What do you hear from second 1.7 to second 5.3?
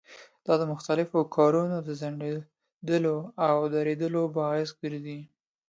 د ځنډېدلو او درېدلو باعث ګرځي.